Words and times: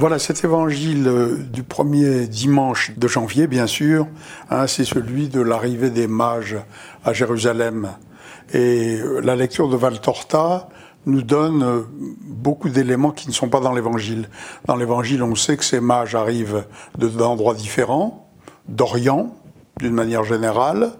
Voilà, 0.00 0.18
cet 0.18 0.44
évangile 0.44 1.06
euh, 1.08 1.36
du 1.36 1.62
premier 1.62 2.26
dimanche 2.26 2.92
de 2.96 3.06
janvier, 3.06 3.46
bien 3.46 3.66
sûr, 3.66 4.06
hein, 4.48 4.66
c'est 4.66 4.86
celui 4.86 5.28
de 5.28 5.42
l'arrivée 5.42 5.90
des 5.90 6.06
mages 6.06 6.56
à 7.04 7.12
Jérusalem. 7.12 7.90
Et 8.54 8.98
euh, 8.98 9.20
la 9.20 9.36
lecture 9.36 9.68
de 9.68 9.76
Valtorta 9.76 10.70
nous 11.04 11.20
donne 11.20 11.62
euh, 11.62 11.80
beaucoup 12.22 12.70
d'éléments 12.70 13.10
qui 13.10 13.28
ne 13.28 13.34
sont 13.34 13.50
pas 13.50 13.60
dans 13.60 13.74
l'évangile. 13.74 14.30
Dans 14.64 14.76
l'évangile, 14.76 15.22
on 15.22 15.34
sait 15.34 15.58
que 15.58 15.64
ces 15.64 15.80
mages 15.80 16.14
arrivent 16.14 16.64
d'endroits 16.96 17.52
différents, 17.52 18.26
d'Orient, 18.68 19.36
d'une 19.80 19.92
manière 19.92 20.24
générale, 20.24 20.92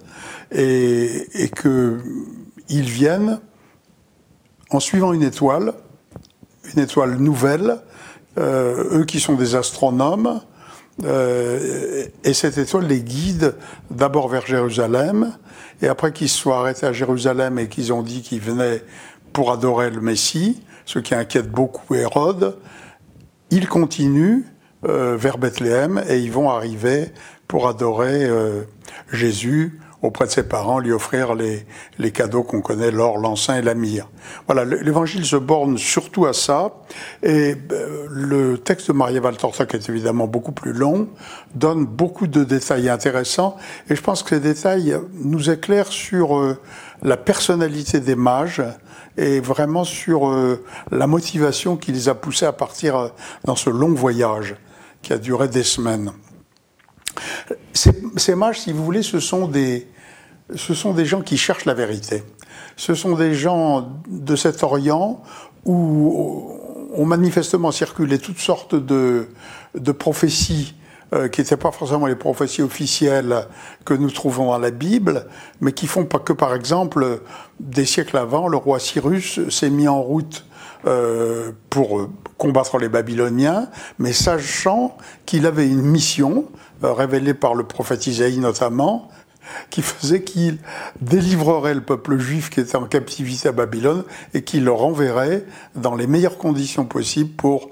et, 0.53 1.27
et 1.43 1.49
qu'ils 1.49 2.03
viennent 2.69 3.41
en 4.69 4.79
suivant 4.79 5.15
une 5.15 5.23
étoile, 5.23 5.73
une 6.75 6.83
étoile 6.83 7.17
nouvelle, 7.17 7.81
eux 8.39 9.05
qui 9.07 9.21
sont 9.21 9.35
des 9.35 9.55
astronomes, 9.55 10.41
euh, 11.05 12.05
et 12.25 12.35
cette 12.35 12.59
étoile 12.59 12.87
les 12.87 13.01
guide 13.01 13.55
d'abord 13.91 14.29
vers 14.29 14.47
Jérusalem, 14.47 15.33
et 15.83 15.89
après 15.89 16.13
qu'ils 16.13 16.29
se 16.29 16.39
soient 16.39 16.59
arrêtés 16.59 16.87
à 16.87 16.93
Jérusalem 16.93 17.59
et 17.59 17.69
qu'ils 17.69 17.93
ont 17.93 18.03
dit 18.03 18.23
qu'ils 18.23 18.41
venaient 18.41 18.83
pour 19.33 19.51
adorer 19.51 19.91
le 19.91 20.01
Messie, 20.01 20.63
ce 20.85 20.99
qui 20.99 21.15
inquiète 21.15 21.51
beaucoup 21.51 21.95
Hérode, 21.95 22.57
ils 23.51 23.69
continuent 23.69 24.43
euh, 24.87 25.17
vers 25.17 25.39
Bethléem 25.39 26.03
et 26.09 26.19
ils 26.19 26.33
vont 26.33 26.51
arriver 26.51 27.13
pour 27.49 27.67
adorer 27.67 28.29
Jésus 29.11 29.81
auprès 30.03 30.27
de 30.27 30.31
ses 30.31 30.43
parents, 30.43 30.79
lui 30.79 30.93
offrir 30.93 31.35
les, 31.35 31.67
les 31.99 32.11
cadeaux 32.11 32.43
qu'on 32.43 32.63
connaît, 32.63 32.91
l'or, 32.91 33.19
l'encens 33.19 33.59
et 33.59 33.63
la 33.63 33.75
myrrhe. 33.75 34.09
Voilà, 34.47 34.65
l'évangile 34.65 35.25
se 35.25 35.37
borne 35.37 35.77
surtout 35.77 36.27
à 36.27 36.33
ça, 36.33 36.73
et 37.23 37.55
euh, 37.73 38.07
le 38.11 38.59
texte 38.59 38.89
de 38.89 38.93
Maria 38.93 39.21
Valtorta, 39.21 39.67
qui 39.67 39.77
est 39.77 39.89
évidemment 39.89 40.27
beaucoup 40.27 40.53
plus 40.53 40.73
long, 40.73 41.09
donne 41.55 41.85
beaucoup 41.85 42.27
de 42.27 42.45
détails 42.45 42.89
intéressants, 42.89 43.57
et 43.89 43.97
je 43.97 44.03
pense 44.03 44.23
que 44.23 44.31
ces 44.31 44.41
détails 44.41 44.97
nous 45.13 45.51
éclairent 45.51 45.93
sur 45.93 46.39
euh, 46.39 46.59
la 47.03 47.17
personnalité 47.17 48.01
des 48.01 48.17
mages, 48.17 48.63
et 49.17 49.41
vraiment 49.41 49.85
sur 49.85 50.31
euh, 50.31 50.65
la 50.91 51.07
motivation 51.07 51.77
qui 51.77 51.93
les 51.93 52.09
a 52.09 52.15
poussés 52.15 52.47
à 52.47 52.53
partir 52.53 53.11
dans 53.45 53.57
ce 53.57 53.69
long 53.69 53.93
voyage 53.93 54.55
qui 55.03 55.13
a 55.13 55.19
duré 55.19 55.49
des 55.49 55.65
semaines. 55.65 56.13
Ces, 57.73 58.35
mages, 58.35 58.61
si 58.61 58.73
vous 58.73 58.85
voulez, 58.85 59.03
ce 59.03 59.21
sont, 59.21 59.47
des, 59.47 59.87
ce 60.55 60.75
sont 60.75 60.93
des 60.93 61.07
gens 61.07 61.23
qui 61.23 61.37
cherchent 61.37 61.65
la 61.65 61.75
vérité. 61.75 62.23
Ce 62.77 62.95
sont 62.95 63.15
des 63.15 63.35
gens 63.35 63.89
de 64.09 64.37
cet 64.37 64.63
Orient 64.63 65.23
où 65.65 66.57
ont 66.93 67.07
manifestement 67.07 67.71
circulé 67.71 68.19
toutes 68.19 68.39
sortes 68.41 68.75
de, 68.75 69.29
de 69.75 69.93
prophéties 69.93 70.75
euh, 71.13 71.29
qui 71.29 71.41
n'étaient 71.41 71.57
pas 71.57 71.73
forcément 71.73 72.07
les 72.07 72.15
prophéties 72.15 72.63
officielles 72.63 73.47
que 73.85 73.95
nous 73.95 74.11
trouvons 74.11 74.47
dans 74.47 74.59
la 74.59 74.71
Bible, 74.71 75.27
mais 75.61 75.73
qui 75.73 75.87
font 75.87 76.05
pas 76.05 76.21
que, 76.21 76.33
par 76.33 76.55
exemple, 76.55 77.23
des 77.59 77.85
siècles 77.85 78.17
avant, 78.17 78.47
le 78.47 78.57
roi 78.57 78.79
Cyrus 78.79 79.49
s'est 79.49 79.71
mis 79.71 79.89
en 79.89 80.01
route 80.01 80.45
euh, 80.87 81.53
pour 81.69 82.09
combattre 82.39 82.79
les 82.79 82.89
Babyloniens, 82.89 83.69
mais 83.99 84.13
sachant 84.13 84.97
qu'il 85.27 85.47
avait 85.47 85.69
une 85.69 85.83
mission, 85.83 86.47
euh, 86.85 86.93
révélée 86.93 87.35
par 87.35 87.55
le 87.55 87.65
prophète 87.65 88.07
Isaïe 88.07 88.39
notamment, 88.39 89.09
qui 89.71 89.83
faisait 89.83 90.23
qu'il 90.23 90.59
délivrerait 91.01 91.75
le 91.75 91.81
peuple 91.81 92.19
juif 92.19 92.51
qui 92.51 92.61
était 92.61 92.77
en 92.77 92.85
captivité 92.85 93.49
à 93.49 93.53
Babylone 93.53 94.05
et 94.35 94.43
qu'il 94.43 94.65
le 94.65 94.73
renverrait 94.73 95.45
dans 95.75 95.95
les 95.95 96.07
meilleures 96.07 96.39
conditions 96.39 96.85
possibles 96.85 97.31
pour 97.31 97.69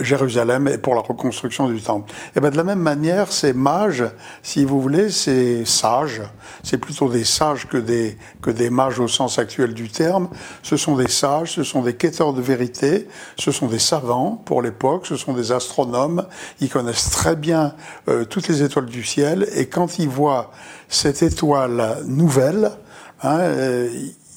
Jérusalem 0.00 0.68
et 0.68 0.78
pour 0.78 0.94
la 0.94 1.00
reconstruction 1.00 1.68
du 1.68 1.80
temple. 1.80 2.12
Et 2.36 2.40
bien 2.40 2.50
de 2.50 2.56
la 2.56 2.64
même 2.64 2.80
manière, 2.80 3.32
ces 3.32 3.52
mages, 3.52 4.04
si 4.42 4.64
vous 4.64 4.80
voulez, 4.80 5.10
ces 5.10 5.64
sages, 5.64 6.22
c'est 6.62 6.78
plutôt 6.78 7.08
des 7.08 7.24
sages 7.24 7.66
que 7.66 7.76
des, 7.76 8.16
que 8.42 8.50
des 8.50 8.70
mages 8.70 9.00
au 9.00 9.08
sens 9.08 9.38
actuel 9.38 9.74
du 9.74 9.88
terme, 9.88 10.28
ce 10.62 10.76
sont 10.76 10.96
des 10.96 11.08
sages, 11.08 11.52
ce 11.52 11.62
sont 11.62 11.82
des 11.82 11.94
quêteurs 11.94 12.32
de 12.32 12.42
vérité, 12.42 13.08
ce 13.38 13.52
sont 13.52 13.66
des 13.66 13.78
savants 13.78 14.42
pour 14.44 14.62
l'époque, 14.62 15.06
ce 15.06 15.16
sont 15.16 15.32
des 15.32 15.52
astronomes, 15.52 16.26
ils 16.60 16.68
connaissent 16.68 17.10
très 17.10 17.36
bien 17.36 17.74
euh, 18.08 18.24
toutes 18.24 18.48
les 18.48 18.62
étoiles 18.62 18.86
du 18.86 19.04
ciel, 19.04 19.48
et 19.54 19.66
quand 19.66 19.98
ils 19.98 20.08
voient 20.08 20.50
cette 20.88 21.22
étoile 21.22 21.98
nouvelle, 22.06 22.70
hein, 23.22 23.38
euh, 23.40 23.88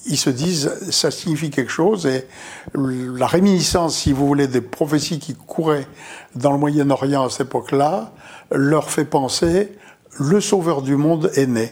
ils 0.08 0.18
se 0.18 0.30
disent 0.30 0.72
ça 0.90 1.12
signifie 1.12 1.50
quelque 1.50 1.72
chose 1.72 2.06
et 2.06 2.26
la 2.74 3.28
réminiscence, 3.28 3.98
si 3.98 4.14
vous 4.14 4.28
voulez, 4.28 4.48
des 4.48 4.62
prophéties 4.62 5.20
qui 5.20 5.34
couraient 5.36 5.88
dans 6.36 6.52
le 6.52 6.58
Moyen-Orient 6.58 7.26
à 7.26 7.30
cette 7.30 7.48
époque-là, 7.48 8.12
leur 8.52 8.90
fait 8.90 9.06
penser 9.06 9.72
le 10.20 10.42
Sauveur 10.42 10.82
du 10.82 10.96
monde 10.96 11.32
est 11.36 11.48
né 11.48 11.72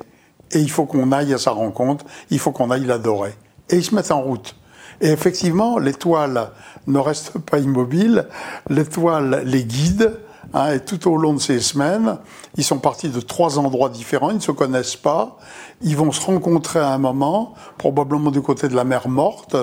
et 0.51 0.59
il 0.59 0.69
faut 0.69 0.85
qu'on 0.85 1.11
aille 1.11 1.33
à 1.33 1.37
sa 1.37 1.51
rencontre, 1.51 2.05
il 2.29 2.39
faut 2.39 2.51
qu'on 2.51 2.71
aille 2.71 2.85
l'adorer. 2.85 3.33
Et 3.69 3.77
ils 3.77 3.83
se 3.83 3.95
mettent 3.95 4.11
en 4.11 4.21
route. 4.21 4.55
Et 5.01 5.09
effectivement, 5.09 5.79
l'étoile 5.79 6.51
ne 6.87 6.99
reste 6.99 7.37
pas 7.39 7.59
immobile, 7.59 8.27
l'étoile 8.69 9.41
les 9.45 9.63
guide, 9.63 10.17
Hein, 10.53 10.73
et 10.73 10.79
tout 10.79 11.11
au 11.11 11.17
long 11.17 11.33
de 11.33 11.39
ces 11.39 11.59
semaines, 11.59 12.17
ils 12.57 12.63
sont 12.63 12.79
partis 12.79 13.09
de 13.09 13.19
trois 13.19 13.59
endroits 13.59 13.89
différents, 13.89 14.29
ils 14.29 14.37
ne 14.37 14.41
se 14.41 14.51
connaissent 14.51 14.95
pas. 14.95 15.37
Ils 15.81 15.97
vont 15.97 16.11
se 16.11 16.25
rencontrer 16.25 16.79
à 16.79 16.93
un 16.93 16.97
moment, 16.97 17.53
probablement 17.77 18.31
du 18.31 18.41
côté 18.41 18.67
de 18.67 18.75
la 18.75 18.83
mer 18.83 19.07
Morte, 19.07 19.55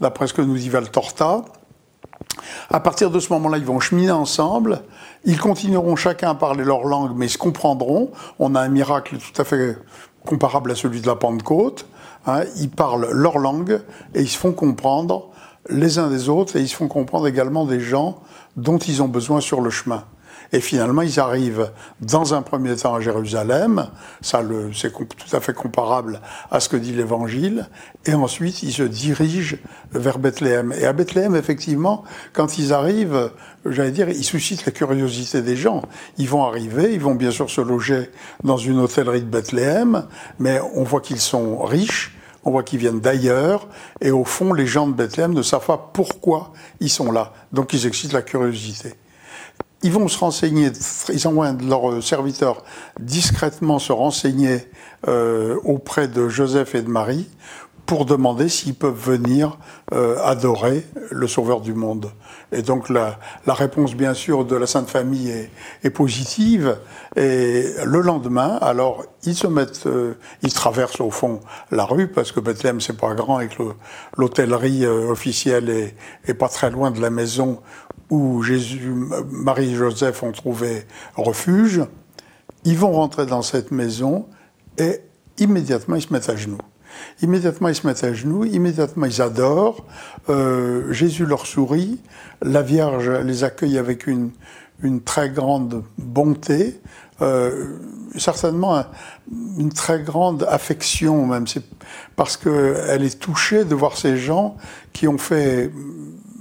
d'après 0.00 0.26
ce 0.26 0.34
que 0.34 0.42
nous 0.42 0.56
dit 0.56 0.68
Valtorta. 0.68 1.44
À 2.70 2.80
partir 2.80 3.10
de 3.10 3.20
ce 3.20 3.32
moment-là, 3.32 3.58
ils 3.58 3.64
vont 3.64 3.80
cheminer 3.80 4.10
ensemble. 4.10 4.82
Ils 5.24 5.38
continueront 5.38 5.96
chacun 5.96 6.30
à 6.30 6.34
parler 6.34 6.64
leur 6.64 6.84
langue, 6.84 7.12
mais 7.16 7.26
ils 7.26 7.30
se 7.30 7.38
comprendront. 7.38 8.10
On 8.38 8.54
a 8.54 8.60
un 8.60 8.68
miracle 8.68 9.18
tout 9.18 9.40
à 9.40 9.44
fait 9.44 9.78
comparable 10.24 10.70
à 10.70 10.74
celui 10.74 11.00
de 11.00 11.06
la 11.06 11.16
Pentecôte. 11.16 11.86
Hein, 12.26 12.42
ils 12.56 12.70
parlent 12.70 13.08
leur 13.12 13.38
langue 13.38 13.80
et 14.14 14.22
ils 14.22 14.28
se 14.28 14.36
font 14.36 14.52
comprendre 14.52 15.28
les 15.68 15.98
uns 15.98 16.08
des 16.08 16.28
autres 16.28 16.56
et 16.56 16.60
ils 16.60 16.68
se 16.68 16.76
font 16.76 16.88
comprendre 16.88 17.26
également 17.26 17.64
des 17.64 17.80
gens 17.80 18.20
dont 18.56 18.78
ils 18.78 19.02
ont 19.02 19.08
besoin 19.08 19.40
sur 19.40 19.60
le 19.60 19.70
chemin. 19.70 20.04
Et 20.52 20.60
finalement, 20.60 21.02
ils 21.02 21.18
arrivent 21.18 21.70
dans 22.00 22.34
un 22.34 22.42
premier 22.42 22.76
temps 22.76 22.94
à 22.94 23.00
Jérusalem, 23.00 23.88
ça 24.20 24.42
c'est 24.74 24.92
tout 24.92 25.36
à 25.36 25.40
fait 25.40 25.54
comparable 25.54 26.20
à 26.50 26.60
ce 26.60 26.68
que 26.68 26.76
dit 26.76 26.92
l'Évangile, 26.92 27.68
et 28.04 28.14
ensuite 28.14 28.62
ils 28.62 28.72
se 28.72 28.82
dirigent 28.82 29.56
vers 29.92 30.18
Bethléem. 30.18 30.72
Et 30.78 30.86
à 30.86 30.92
Bethléem, 30.92 31.34
effectivement, 31.34 32.04
quand 32.32 32.58
ils 32.58 32.72
arrivent, 32.72 33.30
j'allais 33.64 33.90
dire, 33.90 34.08
ils 34.08 34.24
suscitent 34.24 34.66
la 34.66 34.72
curiosité 34.72 35.42
des 35.42 35.56
gens. 35.56 35.82
Ils 36.18 36.28
vont 36.28 36.44
arriver, 36.44 36.92
ils 36.92 37.00
vont 37.00 37.14
bien 37.14 37.30
sûr 37.30 37.50
se 37.50 37.60
loger 37.60 38.10
dans 38.44 38.56
une 38.56 38.78
hôtellerie 38.78 39.22
de 39.22 39.26
Bethléem, 39.26 40.06
mais 40.38 40.60
on 40.74 40.84
voit 40.84 41.00
qu'ils 41.00 41.20
sont 41.20 41.58
riches, 41.62 42.16
on 42.44 42.52
voit 42.52 42.62
qu'ils 42.62 42.78
viennent 42.78 43.00
d'ailleurs, 43.00 43.66
et 44.00 44.12
au 44.12 44.24
fond, 44.24 44.52
les 44.52 44.66
gens 44.66 44.86
de 44.86 44.92
Bethléem 44.92 45.34
ne 45.34 45.42
savent 45.42 45.66
pas 45.66 45.90
pourquoi 45.92 46.52
ils 46.78 46.90
sont 46.90 47.10
là. 47.10 47.32
Donc 47.52 47.72
ils 47.72 47.86
excitent 47.86 48.12
la 48.12 48.22
curiosité 48.22 48.94
ils 49.82 49.92
vont 49.92 50.08
se 50.08 50.18
renseigner, 50.18 50.70
ils 51.12 51.28
envoient 51.28 51.52
leurs 51.52 52.02
serviteurs 52.02 52.64
discrètement 52.98 53.78
se 53.78 53.92
renseigner 53.92 54.66
euh, 55.06 55.56
auprès 55.64 56.08
de 56.08 56.28
Joseph 56.28 56.74
et 56.74 56.82
de 56.82 56.88
Marie 56.88 57.28
pour 57.86 58.04
demander 58.04 58.48
s'ils 58.48 58.74
peuvent 58.74 58.98
venir 58.98 59.58
euh, 59.92 60.16
adorer 60.24 60.84
le 61.10 61.26
Sauveur 61.28 61.60
du 61.60 61.72
monde. 61.72 62.10
Et 62.52 62.62
donc 62.62 62.88
la, 62.88 63.18
la, 63.46 63.54
réponse, 63.54 63.94
bien 63.94 64.12
sûr, 64.12 64.44
de 64.44 64.56
la 64.56 64.66
Sainte 64.66 64.88
Famille 64.88 65.30
est, 65.30 65.50
est, 65.84 65.90
positive. 65.90 66.78
Et 67.14 67.64
le 67.84 68.00
lendemain, 68.00 68.58
alors 68.60 69.04
ils 69.24 69.36
se 69.36 69.46
mettent, 69.46 69.86
euh, 69.86 70.14
ils 70.42 70.52
traversent 70.52 71.00
au 71.00 71.10
fond 71.10 71.40
la 71.70 71.84
rue 71.84 72.08
parce 72.08 72.32
que 72.32 72.40
Bethléem 72.40 72.80
c'est 72.80 72.96
pas 72.96 73.14
grand 73.14 73.40
et 73.40 73.48
que 73.48 73.62
l'hôtellerie 74.16 74.84
euh, 74.84 75.10
officielle 75.10 75.70
est, 75.70 75.94
est, 76.26 76.34
pas 76.34 76.48
très 76.48 76.70
loin 76.70 76.90
de 76.90 77.00
la 77.00 77.10
maison 77.10 77.60
où 78.10 78.42
Marie 79.30 79.72
et 79.72 79.74
Joseph 79.74 80.22
ont 80.22 80.32
trouvé 80.32 80.86
refuge. 81.16 81.82
Ils 82.64 82.78
vont 82.78 82.92
rentrer 82.92 83.26
dans 83.26 83.42
cette 83.42 83.70
maison 83.70 84.26
et 84.78 85.00
immédiatement 85.38 85.96
ils 85.96 86.02
se 86.02 86.12
mettent 86.12 86.28
à 86.28 86.36
genoux. 86.36 86.58
Immédiatement, 87.22 87.68
ils 87.68 87.74
se 87.74 87.86
mettent 87.86 88.04
à 88.04 88.12
genoux, 88.12 88.44
immédiatement, 88.44 89.06
ils 89.06 89.22
adorent. 89.22 89.84
Euh, 90.28 90.92
Jésus 90.92 91.26
leur 91.26 91.46
sourit, 91.46 92.00
la 92.42 92.62
Vierge 92.62 93.10
les 93.10 93.44
accueille 93.44 93.78
avec 93.78 94.06
une, 94.06 94.30
une 94.82 95.00
très 95.00 95.30
grande 95.30 95.82
bonté, 95.98 96.80
euh, 97.22 97.78
certainement 98.16 98.84
une 99.58 99.72
très 99.72 100.02
grande 100.02 100.46
affection 100.48 101.26
même, 101.26 101.46
parce 102.14 102.36
qu'elle 102.36 103.02
est 103.02 103.18
touchée 103.18 103.64
de 103.64 103.74
voir 103.74 103.96
ces 103.96 104.16
gens 104.16 104.56
qui 104.92 105.08
ont 105.08 105.18
fait 105.18 105.70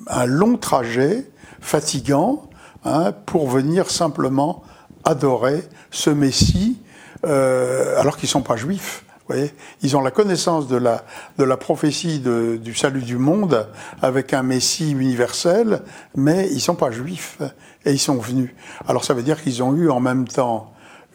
un 0.08 0.26
long 0.26 0.58
trajet, 0.58 1.26
fatigant, 1.66 2.44
hein, 2.86 3.12
pour 3.26 3.50
venir 3.50 3.90
simplement 3.90 4.64
adorer 5.04 5.64
ce 5.92 6.10
Messie, 6.10 6.82
euh, 7.26 8.00
alors 8.00 8.18
qu'ils 8.18 8.28
ne 8.28 8.32
sont 8.32 8.42
pas 8.42 8.56
juifs 8.56 9.04
voyez 9.28 9.52
Ils 9.82 9.98
ont 9.98 10.02
la 10.02 10.12
connaissance 10.12 10.68
de 10.68 10.78
la, 10.78 11.04
de 11.38 11.44
la 11.44 11.58
prophétie 11.58 12.20
du 12.20 12.76
salut 12.76 13.02
du 13.02 13.18
monde 13.18 13.68
avec 14.02 14.34
un 14.34 14.44
Messie 14.44 14.92
universel, 14.92 15.82
mais 16.16 16.48
ils 16.52 16.62
sont 16.62 16.76
pas 16.76 16.92
juifs 16.92 17.40
et 17.86 17.92
ils 17.92 18.00
sont 18.00 18.18
venus. 18.18 18.52
Alors 18.88 19.04
ça 19.04 19.14
veut 19.14 19.24
dire 19.24 19.42
qu'ils 19.42 19.64
ont 19.64 19.76
eu 19.76 19.90
en 19.90 20.00
même 20.00 20.28
temps 20.28 20.74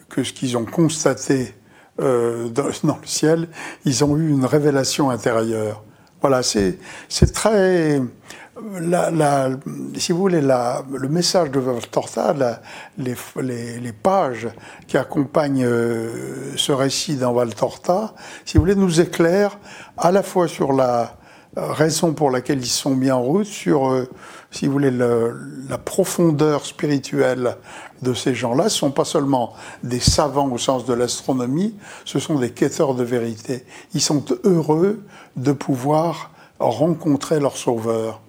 que 0.09 0.23
ce 0.23 0.33
qu'ils 0.33 0.57
ont 0.57 0.65
constaté 0.65 1.55
euh, 2.01 2.49
dans, 2.49 2.65
le 2.65 3.07
ciel, 3.07 3.47
ils 3.85 4.03
ont 4.03 4.17
eu 4.17 4.29
une 4.29 4.45
révélation 4.45 5.09
intérieure. 5.09 5.83
Voilà, 6.21 6.41
c'est 6.43 6.77
très 7.33 7.99
la, 8.79 9.49
si 9.97 10.11
vous 10.11 10.19
voulez, 10.19 10.41
la, 10.41 10.83
le 10.91 11.07
message 11.07 11.51
de 11.51 11.59
Valtorta, 11.59 12.35
les, 12.97 13.15
les, 13.41 13.79
les, 13.79 13.93
pages 13.93 14.49
qui 14.87 14.97
accompagnent 14.97 15.65
euh, 15.65 16.53
ce 16.57 16.71
récit 16.71 17.15
dans 17.15 17.33
Valtorta, 17.33 18.13
si 18.45 18.57
vous 18.57 18.63
voulez, 18.63 18.75
nous 18.75 19.01
éclairent 19.01 19.57
à 19.97 20.11
la 20.11 20.23
fois 20.23 20.47
sur 20.47 20.73
la 20.73 21.17
raison 21.55 22.13
pour 22.13 22.31
laquelle 22.31 22.59
ils 22.59 22.65
sont 22.65 22.95
mis 22.95 23.11
en 23.11 23.21
route, 23.21 23.45
sur, 23.45 23.89
euh, 23.89 24.07
si 24.51 24.67
vous 24.67 24.73
voulez, 24.73 24.91
la 24.91 25.77
profondeur 25.77 26.65
spirituelle 26.65 27.57
de 28.01 28.13
ces 28.13 28.33
gens-là. 28.33 28.69
Ce 28.69 28.77
sont 28.77 28.91
pas 28.91 29.05
seulement 29.05 29.53
des 29.83 29.99
savants 29.99 30.49
au 30.49 30.57
sens 30.57 30.85
de 30.85 30.93
l'astronomie, 30.93 31.75
ce 32.05 32.19
sont 32.19 32.35
des 32.35 32.51
quêteurs 32.51 32.95
de 32.95 33.03
vérité. 33.03 33.65
Ils 33.93 34.01
sont 34.01 34.23
heureux 34.43 35.01
de 35.35 35.51
pouvoir 35.51 36.31
rencontrer 36.59 37.39
leur 37.39 37.57
sauveur 37.57 38.21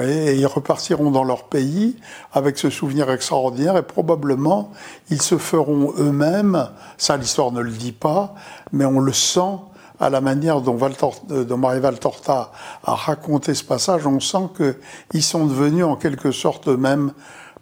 et 0.00 0.34
ils 0.34 0.46
repartiront 0.46 1.10
dans 1.10 1.24
leur 1.24 1.44
pays 1.44 1.96
avec 2.32 2.58
ce 2.58 2.68
souvenir 2.68 3.10
extraordinaire 3.10 3.76
et 3.76 3.82
probablement 3.82 4.72
ils 5.10 5.22
se 5.22 5.38
feront 5.38 5.92
eux-mêmes, 5.98 6.68
ça 6.98 7.16
l'histoire 7.16 7.52
ne 7.52 7.60
le 7.60 7.70
dit 7.70 7.92
pas, 7.92 8.34
mais 8.72 8.84
on 8.84 8.98
le 8.98 9.12
sent 9.12 9.58
à 10.00 10.10
la 10.10 10.20
manière 10.20 10.60
dont, 10.60 10.78
euh, 11.30 11.44
dont 11.44 11.56
Marie 11.56 11.80
Torta 11.98 12.52
a 12.84 12.94
raconté 12.94 13.54
ce 13.54 13.64
passage, 13.64 14.06
on 14.06 14.20
sent 14.20 14.48
qu'ils 14.56 15.22
sont 15.22 15.46
devenus 15.46 15.84
en 15.84 15.96
quelque 15.96 16.32
sorte 16.32 16.68
eux-mêmes, 16.68 17.12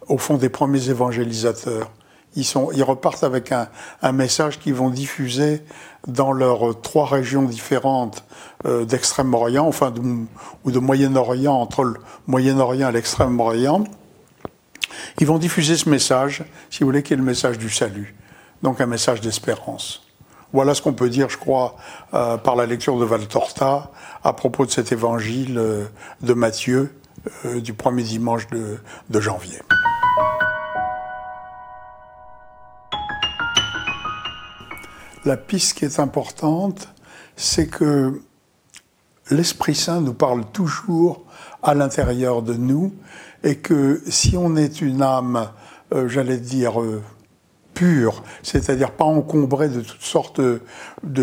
au 0.07 0.17
fond, 0.17 0.37
des 0.37 0.49
premiers 0.49 0.89
évangélisateurs. 0.89 1.89
Ils, 2.35 2.43
sont, 2.45 2.71
ils 2.71 2.83
repartent 2.83 3.23
avec 3.23 3.51
un, 3.51 3.67
un 4.01 4.11
message 4.11 4.59
qu'ils 4.59 4.73
vont 4.73 4.89
diffuser 4.89 5.61
dans 6.07 6.31
leurs 6.31 6.81
trois 6.81 7.05
régions 7.05 7.43
différentes 7.43 8.23
euh, 8.65 8.85
d'Extrême-Orient, 8.85 9.65
enfin 9.67 9.93
ou 10.63 10.71
de 10.71 10.79
Moyen-Orient, 10.79 11.53
entre 11.53 11.83
le 11.83 11.93
Moyen-Orient 12.27 12.89
et 12.89 12.91
l'Extrême-Orient. 12.91 13.83
Ils 15.19 15.27
vont 15.27 15.37
diffuser 15.37 15.77
ce 15.77 15.87
message, 15.89 16.43
si 16.71 16.79
vous 16.79 16.87
voulez, 16.87 17.03
qui 17.03 17.13
est 17.13 17.17
le 17.17 17.23
message 17.23 17.59
du 17.59 17.69
salut, 17.69 18.15
donc 18.63 18.81
un 18.81 18.87
message 18.87 19.21
d'espérance. 19.21 20.01
Voilà 20.53 20.75
ce 20.75 20.83
qu'on 20.83 20.93
peut 20.93 21.09
dire, 21.09 21.29
je 21.29 21.37
crois, 21.39 21.75
euh, 22.13 22.37
par 22.37 22.55
la 22.55 22.67
lecture 22.67 22.99
de 22.99 23.05
Valtorta 23.05 23.89
à 24.23 24.33
propos 24.33 24.67
de 24.67 24.71
cet 24.71 24.91
évangile 24.91 25.57
euh, 25.57 25.85
de 26.21 26.33
Matthieu 26.33 26.95
euh, 27.45 27.59
du 27.59 27.73
premier 27.73 28.03
dimanche 28.03 28.47
de, 28.49 29.19
janvier. 29.19 29.59
la 35.25 35.37
piste 35.37 35.77
qui 35.77 35.85
est 35.85 35.99
importante, 36.01 36.89
c'est 37.37 37.67
que 37.67 38.21
l'Esprit 39.31 39.73
Saint 39.73 40.01
nous 40.01 40.13
parle 40.13 40.43
toujours 40.51 41.23
à 41.63 41.73
l'intérieur 41.73 42.41
de 42.41 42.53
nous 42.53 42.93
et 43.41 43.55
que 43.55 44.03
si 44.09 44.35
on 44.35 44.57
est 44.57 44.81
une 44.81 45.01
âme, 45.01 45.47
j'allais 46.07 46.39
dire, 46.39 46.73
euh, 47.73 47.83
pure, 47.83 48.23
c'est-à-dire 48.43 48.91
pas 48.91 49.05
encombrée 49.05 49.69
de 49.69 49.81
toutes 49.81 50.01
sortes 50.03 50.41
de, 50.41 50.61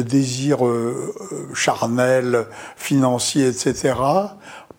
désirs 0.02 0.67
euh, 0.67 1.14
charnels, 1.55 2.47
financiers, 2.76 3.49
etc., 3.49 3.94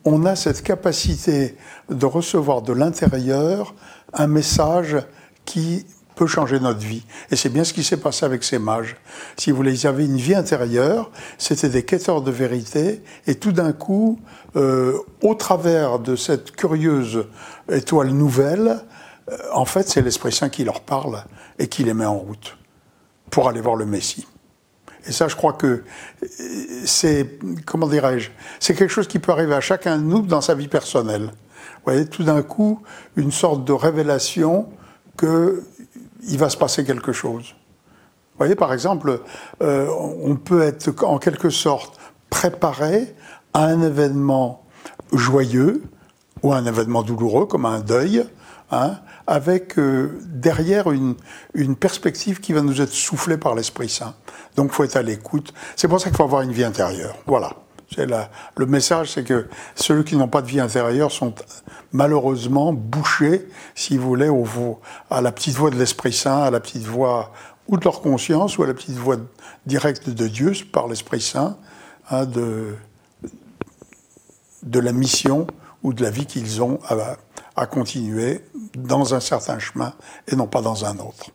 on 0.04 0.26
a 0.26 0.36
cette 0.36 0.64
capacité 0.64 1.56
de 1.90 2.06
recevoir 2.08 2.64
de 2.64 2.74
l'intérieur 2.74 3.76
un 4.14 4.26
message 4.26 4.98
qui 5.46 5.86
peut 6.16 6.28
changer 6.28 6.60
notre 6.60 6.80
vie. 6.80 7.04
Et 7.30 7.36
c'est 7.36 7.50
bien 7.50 7.64
ce 7.64 7.74
qui 7.74 7.84
s'est 7.84 7.98
passé 7.98 8.26
avec 8.26 8.44
ces 8.44 8.60
mages. 8.60 8.96
Si 9.38 9.52
vous 9.52 9.58
voulez, 9.58 9.74
ils 9.74 9.88
avaient 9.88 10.06
une 10.06 10.18
vie 10.18 10.36
intérieure, 10.36 11.12
c'était 11.38 11.70
des 11.70 11.84
quêteurs 11.84 12.22
de 12.22 12.32
vérité, 12.32 13.02
et 13.28 13.36
tout 13.36 13.52
d'un 13.52 13.74
coup, 13.74 14.20
euh, 14.56 14.98
au 15.22 15.36
travers 15.36 16.00
de 16.00 16.16
cette 16.16 16.52
curieuse 16.52 17.26
étoile 17.72 18.10
nouvelle, 18.10 18.68
euh, 18.68 18.78
en 19.54 19.66
fait, 19.66 19.88
c'est 19.88 20.02
l'Esprit 20.02 20.32
Saint 20.32 20.50
qui 20.50 20.64
leur 20.64 20.82
parle 20.82 21.24
et 21.60 21.68
qui 21.68 21.84
les 21.84 21.94
met 21.94 22.06
en 22.06 22.18
route 22.18 22.58
pour 23.30 23.48
aller 23.48 23.62
voir 23.62 23.76
le 23.76 23.86
Messie. 23.86 24.28
Et 25.08 25.12
ça, 25.12 25.28
je 25.28 25.36
crois 25.36 25.54
que 25.54 25.68
euh, 25.68 26.26
c'est, 26.86 27.40
comment 27.66 27.88
dirais-je, 27.88 28.30
c'est 28.60 28.76
quelque 28.76 28.92
chose 28.92 29.08
qui 29.08 29.20
peut 29.20 29.32
arriver 29.32 29.56
à 29.56 29.62
chacun 29.62 29.98
de 29.98 30.04
nous 30.04 30.22
dans 30.22 30.42
sa 30.42 30.54
vie 30.54 30.68
personnelle. 30.68 31.24
Vous 31.24 31.86
voyez, 31.86 32.06
tout 32.06 32.24
d'un 32.24 32.44
coup, 32.44 32.82
une 33.16 33.32
sorte 33.32 33.66
de 33.66 33.74
révélation 33.74 34.70
que 35.18 35.64
il 36.28 36.38
va 36.38 36.50
se 36.50 36.58
passer 36.58 36.86
quelque 36.86 37.14
chose. 37.14 37.56
Vous 38.34 38.38
voyez, 38.38 38.56
par 38.56 38.74
exemple, 38.74 39.22
euh, 39.64 39.88
on 40.22 40.36
peut 40.36 40.62
être 40.62 41.04
en 41.04 41.18
quelque 41.18 41.50
sorte 41.50 42.00
préparé 42.30 43.16
à 43.54 43.66
un 43.66 43.82
événement 43.82 44.64
joyeux 45.12 45.84
ou 46.44 46.54
à 46.54 46.58
un 46.58 46.66
événement 46.66 47.02
douloureux, 47.02 47.48
comme 47.48 47.66
un 47.66 47.80
deuil, 47.80 48.24
hein, 48.72 48.98
avec 49.32 49.80
euh, 49.80 50.20
derrière 50.26 50.92
une, 50.92 51.16
perspective 51.80 52.42
qui 52.42 52.52
va 52.52 52.62
nous 52.62 52.82
être 52.82 52.92
soufflée 52.92 53.38
par 53.38 53.56
l'Esprit 53.56 53.88
Saint. 53.88 54.14
Donc, 54.58 54.72
il 54.72 54.74
faut 54.74 54.84
être 54.84 54.98
à 54.98 55.02
l'écoute. 55.02 55.54
C'est 55.78 55.88
pour 55.88 56.02
ça 56.02 56.10
qu'il 56.10 56.18
faut 56.18 56.26
avoir 56.26 56.42
une 56.42 56.52
vie 56.52 56.66
intérieure. 56.66 57.16
Voilà. 57.26 57.56
La, 57.96 58.30
le 58.58 58.66
message, 58.66 59.14
c'est 59.14 59.24
que 59.24 59.48
ceux 59.76 60.04
qui 60.04 60.18
n'ont 60.18 60.28
pas 60.28 60.42
de 60.42 60.48
vie 60.48 60.60
intérieure 60.60 61.14
sont 61.14 61.34
malheureusement 61.94 62.74
bouchés, 62.74 63.48
si 63.74 63.98
vous 63.98 64.06
voulez, 64.06 64.28
au, 64.28 64.46
à 65.10 65.22
la 65.22 65.32
petite 65.32 65.56
voix 65.56 65.70
de 65.70 65.78
l'Esprit 65.78 66.12
Saint, 66.12 66.44
à 66.44 66.52
la 66.52 66.60
petite 66.60 66.84
voix 66.84 67.32
ou 67.70 67.78
de 67.78 67.86
leur 67.86 68.02
conscience, 68.02 68.58
ou 68.58 68.64
à 68.64 68.68
la 68.68 68.74
petite 68.74 68.98
voix 68.98 69.16
directe 69.66 70.10
de 70.10 70.28
Dieu 70.28 70.52
par 70.74 70.90
l'Esprit 70.90 71.22
Saint, 71.22 71.58
hein, 72.10 72.26
de, 72.26 72.76
de 74.64 74.80
la 74.82 74.92
mission 74.92 75.48
ou 75.84 75.94
de 75.94 76.04
la 76.04 76.10
vie 76.10 76.26
qu'ils 76.26 76.62
ont 76.62 76.80
à, 76.90 77.16
à 77.56 77.66
continuer 77.66 78.42
dans 78.76 79.14
un 79.14 79.20
certain 79.20 79.60
chemin 79.60 79.94
et 80.28 80.36
non 80.36 80.48
pas 80.48 80.62
dans 80.62 80.86
un 80.86 80.98
autre. 81.00 81.32